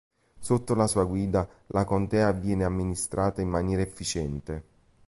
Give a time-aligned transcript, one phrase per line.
[0.39, 4.63] Sotto la sua guida, la contea viene amministrata in maniera efficiente.